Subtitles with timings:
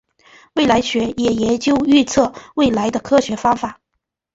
[0.55, 3.79] 未来学也研究预测未来的科学方法。